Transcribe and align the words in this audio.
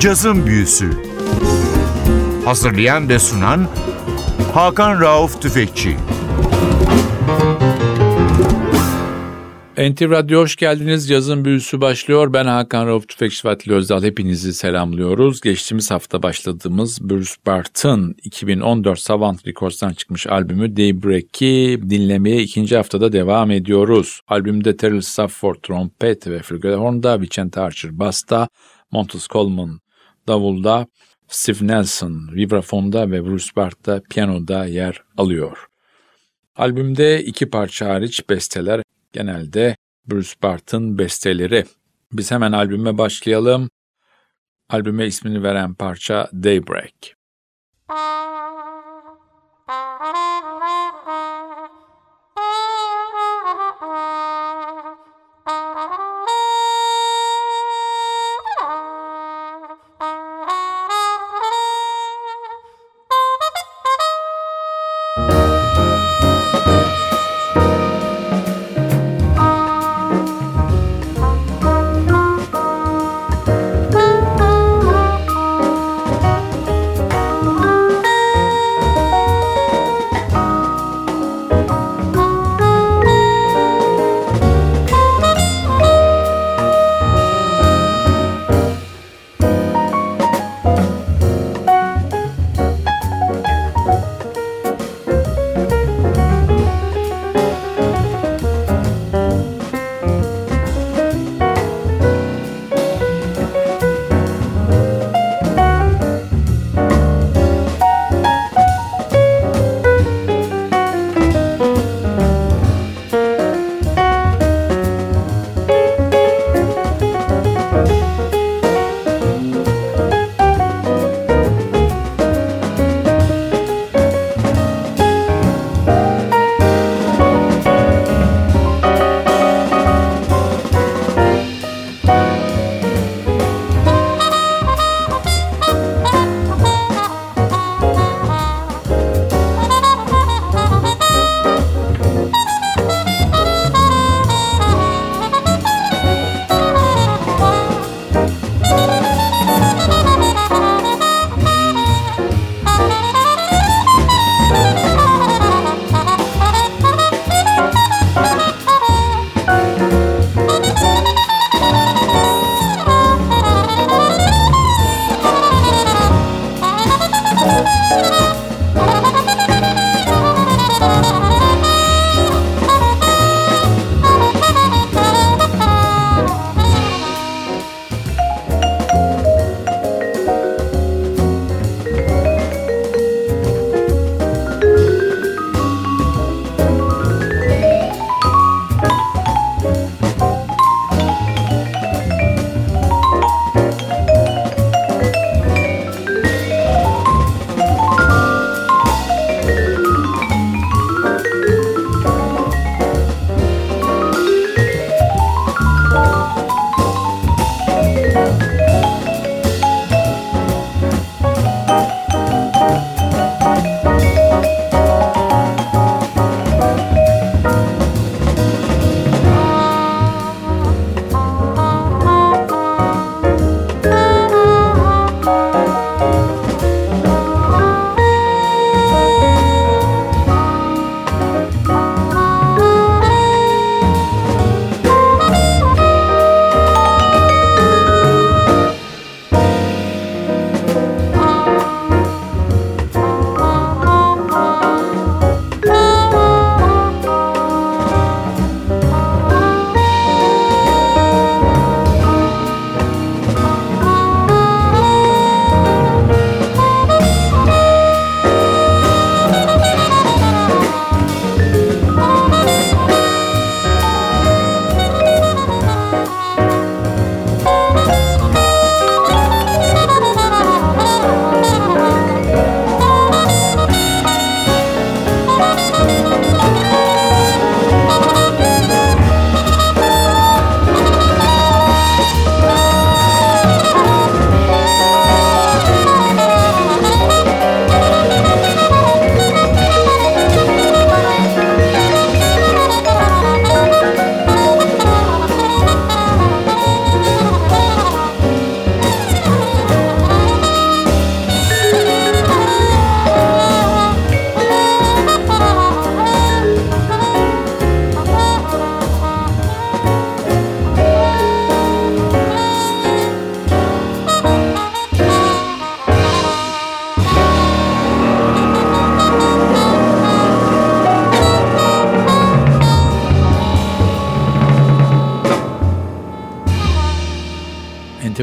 Cazın 0.00 0.46
Büyüsü 0.46 0.90
Hazırlayan 2.44 3.08
ve 3.08 3.18
sunan 3.18 3.68
Hakan 4.54 5.00
Rauf 5.00 5.42
Tüfekçi 5.42 5.96
NTV 9.78 10.10
Radyo 10.10 10.40
hoş 10.40 10.56
geldiniz. 10.56 11.10
Yazın 11.10 11.44
büyüsü 11.44 11.80
başlıyor. 11.80 12.32
Ben 12.32 12.44
Hakan 12.44 12.86
Rauf 12.86 13.08
Tüfekçi 13.08 13.42
Fatih 13.42 13.70
Özdal. 13.70 14.02
Hepinizi 14.02 14.54
selamlıyoruz. 14.54 15.40
Geçtiğimiz 15.40 15.90
hafta 15.90 16.22
başladığımız 16.22 17.10
Bruce 17.10 17.32
Bart'ın 17.46 18.14
2014 18.24 18.98
Savant 18.98 19.46
Records'tan 19.46 19.92
çıkmış 19.92 20.26
albümü 20.26 20.76
Daybreak'i 20.76 21.80
dinlemeye 21.90 22.42
ikinci 22.42 22.76
haftada 22.76 23.12
devam 23.12 23.50
ediyoruz. 23.50 24.20
Albümde 24.28 24.76
Terrell 24.76 25.00
Stafford 25.00 25.56
trompet 25.62 26.26
ve 26.26 26.38
flügelhorn'da, 26.38 27.20
Vicente 27.20 27.60
Archer 27.60 27.98
basta, 27.98 28.48
Montes 28.92 29.28
Coleman 29.28 29.80
davulda, 30.30 30.86
Steve 31.28 31.66
Nelson 31.66 32.28
vibrafonda 32.34 33.10
ve 33.10 33.24
Bruce 33.24 33.50
Bart 33.56 34.10
piyanoda 34.10 34.66
yer 34.66 35.02
alıyor. 35.16 35.66
Albümde 36.56 37.24
iki 37.24 37.50
parça 37.50 37.88
hariç 37.88 38.28
besteler 38.28 38.82
genelde 39.12 39.76
Bruce 40.06 40.32
Bart'ın 40.42 40.98
besteleri. 40.98 41.64
Biz 42.12 42.30
hemen 42.30 42.52
albüme 42.52 42.98
başlayalım. 42.98 43.70
Albüme 44.68 45.06
ismini 45.06 45.42
veren 45.42 45.74
parça 45.74 46.30
Daybreak. 46.32 47.16
NTV 47.88 48.19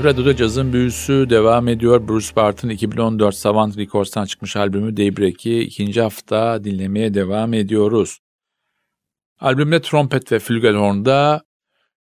Radyo'da 0.07 0.36
cazın 0.36 0.74
büyüsü 0.74 1.27
devam 1.30 1.68
ediyor. 1.68 2.07
Bruce 2.07 2.36
Barton 2.36 2.69
2014 2.69 3.36
Savant 3.36 3.77
Records'tan 3.77 4.25
çıkmış 4.25 4.56
albümü 4.56 4.98
Daybreak'i 4.98 5.59
ikinci 5.59 6.01
hafta 6.01 6.63
dinlemeye 6.63 7.13
devam 7.13 7.54
ediyoruz. 7.54 8.19
Albümde 9.39 9.81
trompet 9.81 10.31
ve 10.31 10.39
flügelhorn'da 10.39 11.42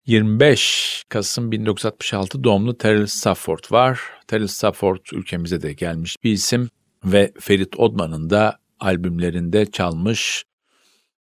25 0.05 1.03
Kasım 1.09 1.51
1966 1.51 2.43
doğumlu 2.43 2.77
Terrell 2.77 3.05
Stafford 3.05 3.71
var. 3.71 3.99
Terrell 4.27 4.47
Stafford 4.47 5.05
ülkemize 5.13 5.61
de 5.61 5.73
gelmiş 5.73 6.15
bir 6.23 6.31
isim 6.31 6.69
ve 7.05 7.31
Ferit 7.39 7.79
Odman'ın 7.79 8.29
da 8.29 8.59
albümlerinde 8.79 9.65
çalmış 9.65 10.43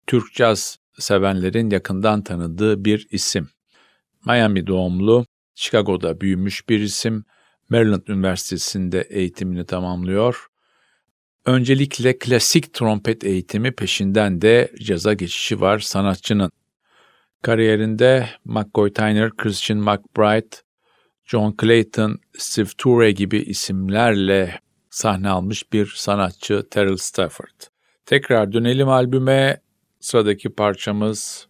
Türk 0.07 0.33
caz 0.33 0.77
sevenlerin 0.99 1.69
yakından 1.69 2.23
tanıdığı 2.23 2.85
bir 2.85 3.07
isim. 3.11 3.49
Miami 4.25 4.67
doğumlu, 4.67 5.25
Chicago'da 5.55 6.21
büyümüş 6.21 6.69
bir 6.69 6.79
isim. 6.79 7.25
Maryland 7.69 8.07
Üniversitesi'nde 8.07 9.01
eğitimini 9.01 9.65
tamamlıyor. 9.65 10.47
Öncelikle 11.45 12.19
klasik 12.19 12.73
trompet 12.73 13.23
eğitimi 13.23 13.71
peşinden 13.71 14.41
de 14.41 14.71
caza 14.83 15.13
geçişi 15.13 15.61
var 15.61 15.79
sanatçının. 15.79 16.51
Kariyerinde 17.41 18.29
McCoy 18.45 18.93
Tyner, 18.93 19.31
Christian 19.37 19.79
McBride, 19.79 20.55
John 21.25 21.55
Clayton, 21.61 22.19
Steve 22.37 22.69
Ture 22.77 23.11
gibi 23.11 23.37
isimlerle 23.37 24.59
sahne 24.89 25.29
almış 25.29 25.73
bir 25.73 25.93
sanatçı 25.95 26.63
Terrell 26.71 26.97
Stafford. 26.97 27.61
Tekrar 28.05 28.53
dönelim 28.53 28.89
albüme. 28.89 29.61
Sıradaki 29.99 30.49
parçamız 30.49 31.47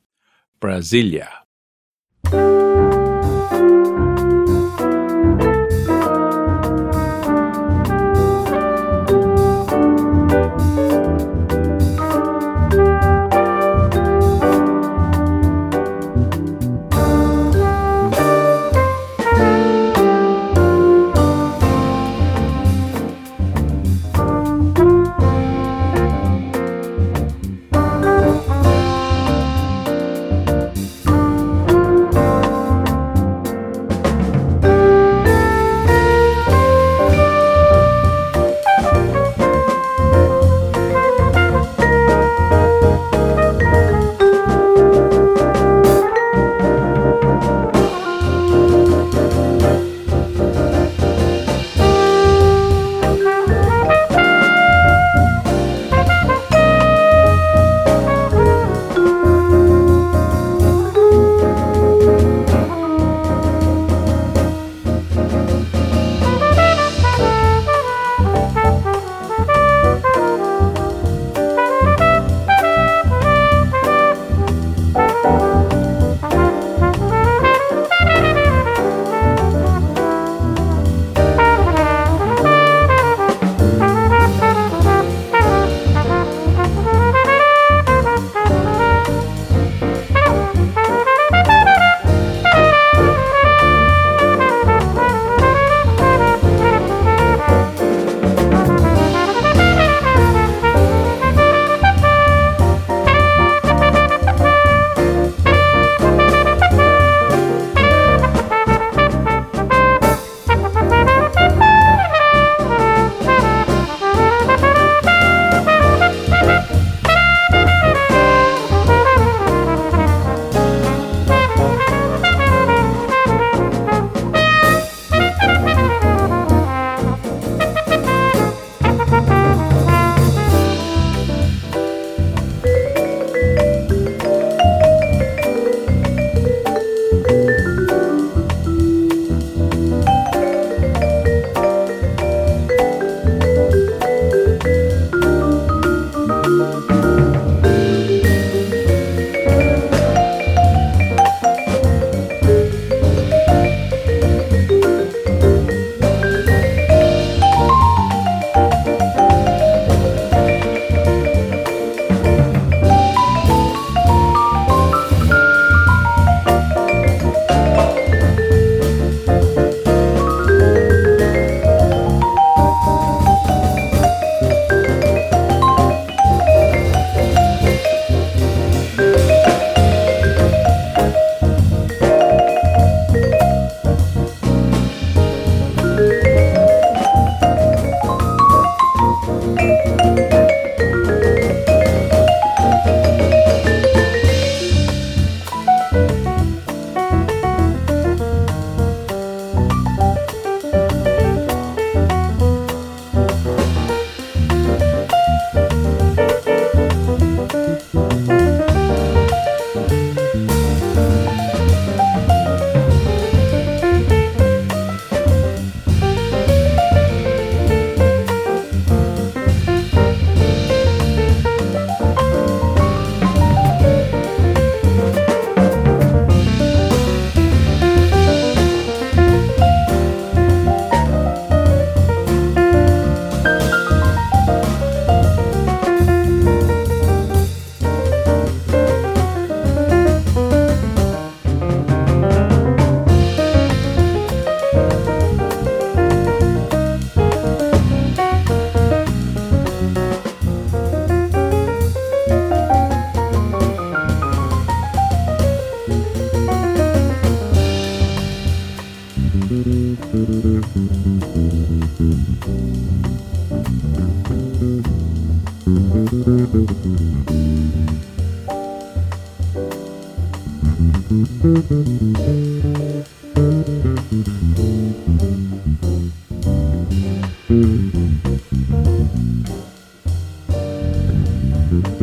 Thank 281.72 282.02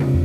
you. 0.00 0.15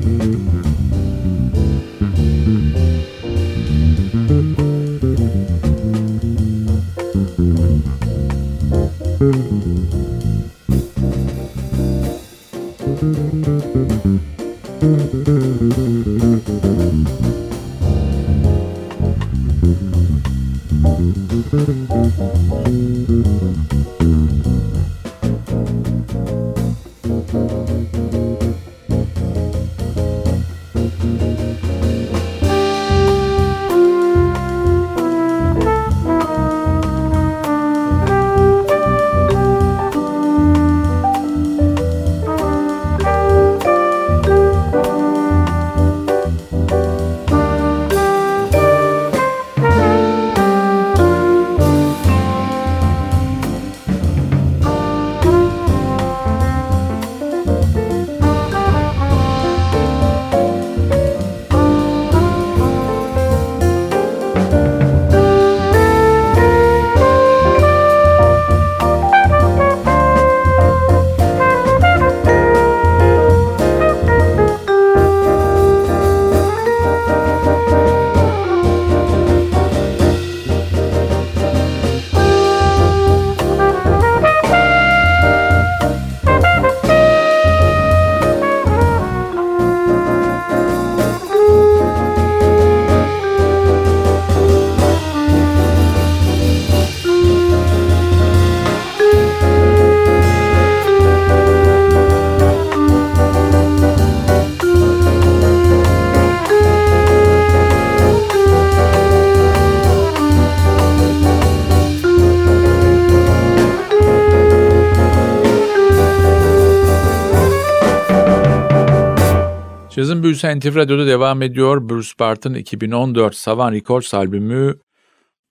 Cazın 120.02 120.24
Büyüsü 120.24 120.60
NTV 120.60 120.76
Radyo'da 120.76 121.08
devam 121.08 121.42
ediyor. 121.42 121.90
Bruce 121.90 122.10
Barton 122.20 122.54
2014 122.54 123.36
Savan 123.36 123.72
Records 123.72 124.14
albümü 124.14 124.80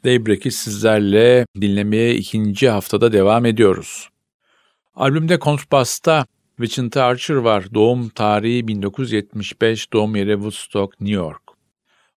Daybreak'i 0.05 0.51
sizlerle 0.51 1.47
dinlemeye 1.61 2.15
ikinci 2.15 2.69
haftada 2.69 3.13
devam 3.13 3.47
ediyoruz. 3.47 4.09
Albümde 4.95 5.39
kontrbasta 5.39 6.27
Vicente 6.61 7.03
Archer 7.03 7.35
var. 7.35 7.75
Doğum 7.75 8.09
tarihi 8.09 8.69
1975, 8.69 9.93
doğum 9.93 10.17
yeri 10.17 10.33
Woodstock, 10.33 11.01
New 11.01 11.15
York. 11.15 11.43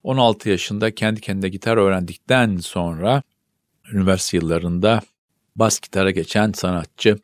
16 0.04 0.50
yaşında 0.50 0.96
kendi 0.96 1.22
kendine 1.22 1.50
gitar 1.50 1.78
öğrendikten 1.78 2.58
sonra 2.58 3.24
üniversite 3.92 4.38
yıllarında 4.38 5.02
bas 5.56 5.80
gitara 5.80 6.12
geçen 6.12 6.52
sanatçı 6.52 7.18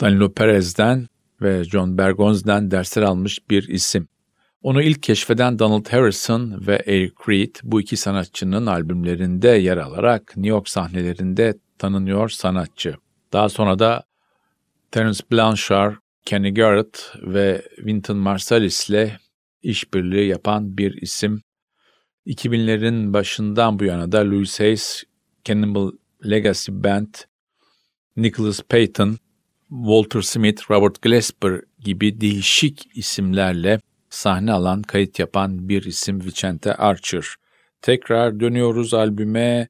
Danilo 0.00 0.32
Perez'den 0.32 1.08
ve 1.42 1.64
John 1.64 1.98
Bergonz'den 1.98 2.70
dersler 2.70 3.02
almış 3.02 3.50
bir 3.50 3.68
isim. 3.68 4.08
Onu 4.62 4.82
ilk 4.82 5.02
keşfeden 5.02 5.58
Donald 5.58 5.86
Harrison 5.86 6.66
ve 6.66 6.82
Eric 6.86 7.14
Reed 7.28 7.54
bu 7.62 7.80
iki 7.80 7.96
sanatçının 7.96 8.66
albümlerinde 8.66 9.48
yer 9.48 9.76
alarak 9.76 10.36
New 10.36 10.48
York 10.48 10.68
sahnelerinde 10.68 11.54
tanınıyor 11.78 12.28
sanatçı. 12.28 12.96
Daha 13.32 13.48
sonra 13.48 13.78
da 13.78 14.04
Terence 14.90 15.20
Blanchard, 15.32 15.94
Kenny 16.24 16.54
Garrett 16.54 17.12
ve 17.22 17.62
Wynton 17.76 18.16
Marsalis 18.16 18.90
ile 18.90 19.18
işbirliği 19.62 20.28
yapan 20.28 20.78
bir 20.78 21.02
isim. 21.02 21.42
2000'lerin 22.26 23.12
başından 23.12 23.78
bu 23.78 23.84
yana 23.84 24.12
da 24.12 24.30
Louis 24.30 24.60
Hayes, 24.60 25.04
Cannibal 25.44 25.92
Legacy 26.30 26.72
Band, 26.72 27.14
Nicholas 28.16 28.60
Payton, 28.62 29.18
Walter 29.70 30.22
Smith, 30.22 30.70
Robert 30.70 31.02
Glasper 31.02 31.60
gibi 31.78 32.20
değişik 32.20 32.88
isimlerle 32.94 33.80
sahne 34.10 34.52
alan, 34.52 34.82
kayıt 34.82 35.18
yapan 35.18 35.68
bir 35.68 35.84
isim 35.84 36.24
Vicente 36.24 36.74
Archer. 36.74 37.24
Tekrar 37.82 38.40
dönüyoruz 38.40 38.94
albüme. 38.94 39.68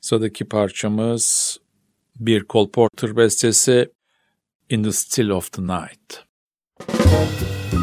Sıradaki 0.00 0.44
parçamız 0.44 1.58
bir 2.20 2.44
Cole 2.48 2.70
Porter 2.70 3.16
bestesi 3.16 3.90
In 4.68 4.82
the 4.82 4.92
Still 4.92 5.30
of 5.30 5.52
the 5.52 5.62
Night. 5.62 6.24
Müzik 6.88 7.81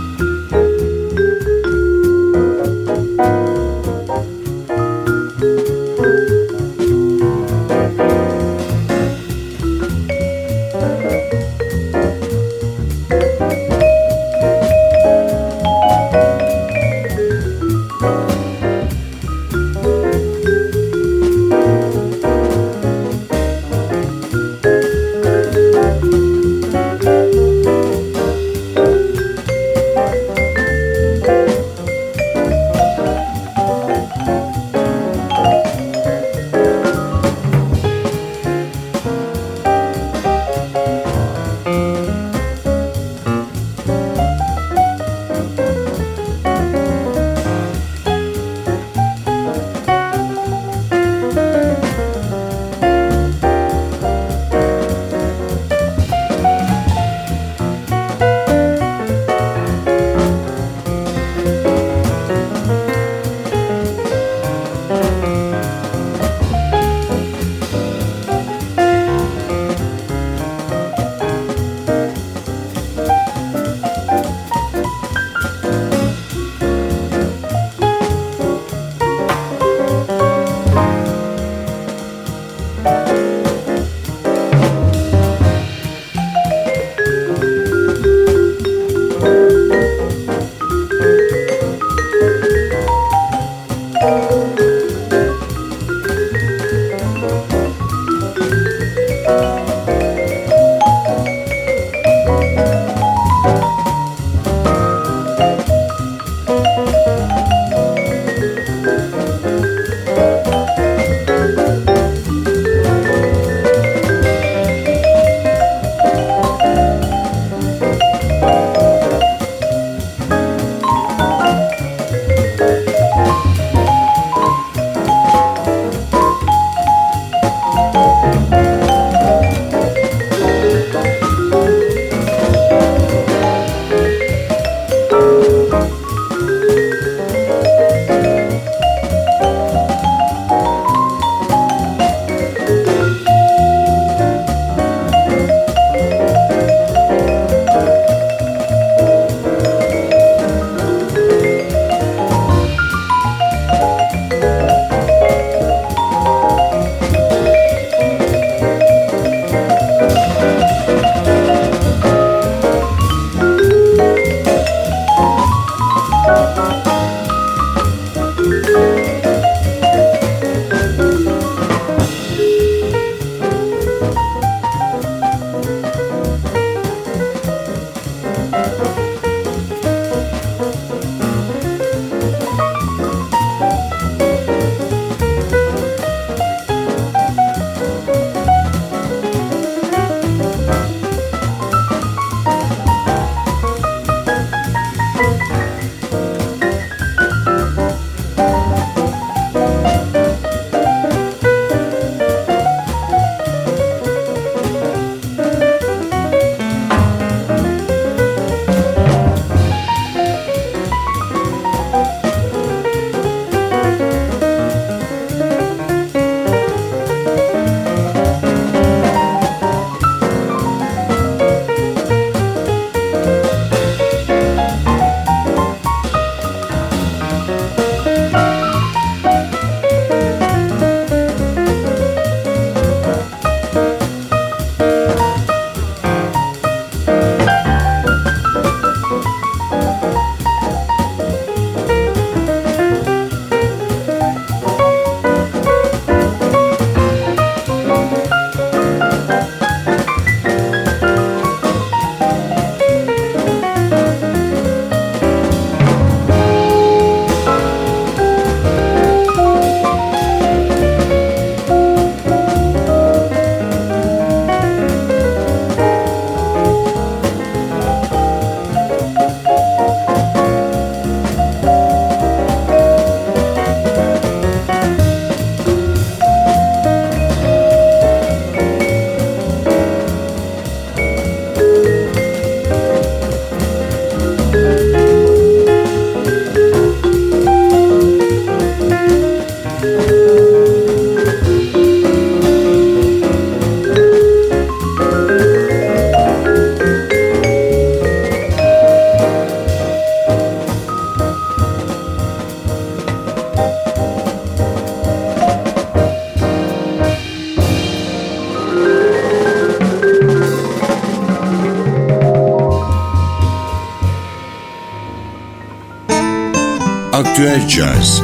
Aktüel 317.20 317.68
Caz 317.68 318.24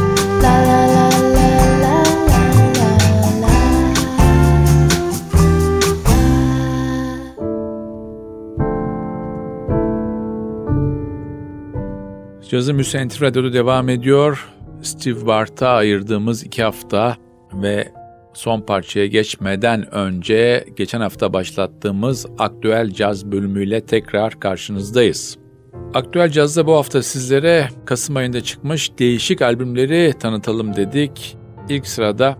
Cazı 12.49 12.73
Müsent 12.73 13.21
Radyo'da 13.21 13.53
devam 13.53 13.89
ediyor. 13.89 14.49
Steve 14.81 15.25
Bart'a 15.25 15.69
ayırdığımız 15.69 16.43
iki 16.43 16.63
hafta 16.63 17.17
ve 17.53 17.91
son 18.33 18.61
parçaya 18.61 19.07
geçmeden 19.07 19.95
önce 19.95 20.65
geçen 20.75 21.01
hafta 21.01 21.33
başlattığımız 21.33 22.25
Aktüel 22.39 22.91
Caz 22.91 23.31
bölümüyle 23.31 23.85
tekrar 23.85 24.39
karşınızdayız. 24.39 25.44
Aktüel 25.93 26.29
Caz'da 26.29 26.67
bu 26.67 26.73
hafta 26.73 27.03
sizlere 27.03 27.67
Kasım 27.85 28.15
ayında 28.15 28.41
çıkmış 28.41 28.99
değişik 28.99 29.41
albümleri 29.41 30.13
tanıtalım 30.19 30.75
dedik. 30.75 31.37
İlk 31.69 31.87
sırada 31.87 32.37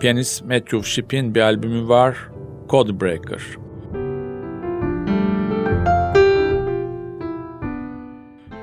piyanist 0.00 0.44
Matthew 0.44 0.82
Shipp'in 0.82 1.34
bir 1.34 1.40
albümü 1.40 1.88
var, 1.88 2.16
Codebreaker. 2.68 3.42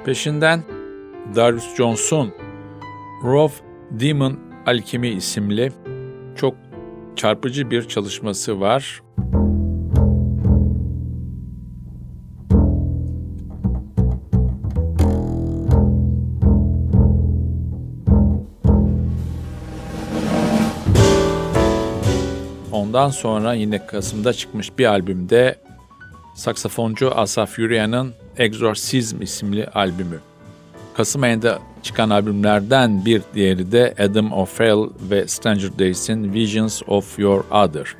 Peşinden 0.06 0.64
Darius 1.36 1.76
Johnson, 1.76 2.32
Rove 3.24 3.54
Demon 3.92 4.40
Alchemy 4.66 5.14
isimli 5.14 5.72
çok 6.36 6.56
çarpıcı 7.16 7.72
bir 7.72 7.88
çalışması 7.88 8.60
var. 8.60 9.02
Ondan 22.92 23.10
sonra 23.10 23.54
yine 23.54 23.86
Kasım'da 23.86 24.34
çıkmış 24.34 24.78
bir 24.78 24.86
albümde 24.86 25.56
saksafoncu 26.36 27.12
Asaf 27.16 27.60
Yürüyan'ın 27.60 28.14
Exorcism 28.38 29.22
isimli 29.22 29.66
albümü. 29.66 30.20
Kasım 30.94 31.24
ayında 31.24 31.60
çıkan 31.84 32.10
albümlerden 32.10 33.06
bir 33.06 33.22
diğeri 33.34 33.72
de 33.72 33.96
Adam 34.00 34.32
O'Farrell 34.32 34.90
ve 35.10 35.28
Stranger 35.28 35.80
Days'in 35.80 36.34
Visions 36.34 36.82
of 36.88 37.20
Your 37.20 37.44
Other. 37.52 37.96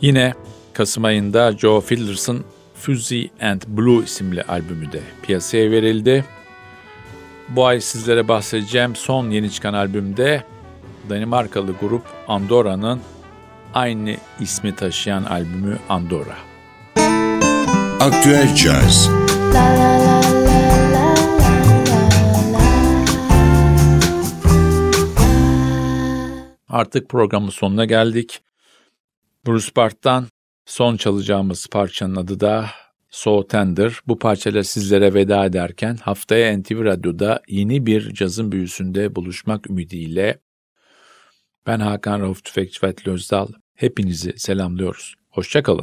Yine 0.00 0.34
Kasım 0.72 1.04
ayında 1.04 1.52
Joe 1.52 1.80
Fiedlers'ın 1.80 2.44
Fuzzy 2.74 3.24
and 3.40 3.62
Blue 3.68 4.04
isimli 4.04 4.42
albümü 4.42 4.92
de 4.92 5.00
piyasaya 5.22 5.70
verildi. 5.70 6.24
Bu 7.48 7.66
ay 7.66 7.80
sizlere 7.80 8.28
bahsedeceğim 8.28 8.96
son 8.96 9.30
yeni 9.30 9.50
çıkan 9.50 9.74
albümde 9.74 10.44
Danimarkalı 11.10 11.72
grup 11.80 12.02
Andorra'nın 12.28 13.00
aynı 13.74 14.16
ismi 14.40 14.76
taşıyan 14.76 15.24
albümü 15.24 15.78
Andorra. 15.88 16.36
Aktüel 18.00 18.54
Caz 18.54 19.10
Artık 26.68 27.08
programın 27.08 27.50
sonuna 27.50 27.84
geldik. 27.84 28.40
Bruce 29.46 29.68
Bart'tan 29.76 30.26
son 30.66 30.96
çalacağımız 30.96 31.66
parçanın 31.66 32.16
adı 32.16 32.40
da 32.40 32.66
So 33.10 33.46
Tender. 33.46 34.00
Bu 34.06 34.18
parçayla 34.18 34.64
sizlere 34.64 35.14
veda 35.14 35.44
ederken 35.44 35.96
haftaya 35.96 36.58
NTV 36.58 36.84
Radyo'da 36.84 37.42
yeni 37.48 37.86
bir 37.86 38.14
cazın 38.14 38.52
büyüsünde 38.52 39.14
buluşmak 39.16 39.70
ümidiyle 39.70 40.38
ben 41.66 41.80
Hakan 41.80 42.20
Rauf 42.20 42.44
Tüfekçi 42.44 42.86
ve 42.86 42.94
Özdal. 43.06 43.48
Hepinizi 43.84 44.32
selamlıyoruz. 44.36 45.14
Hoşçakalın. 45.30 45.82